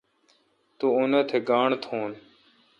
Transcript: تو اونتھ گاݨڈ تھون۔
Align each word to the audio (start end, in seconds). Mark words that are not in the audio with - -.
تو 0.77 0.85
اونتھ 0.97 1.33
گاݨڈ 1.49 1.69
تھون۔ 1.83 2.09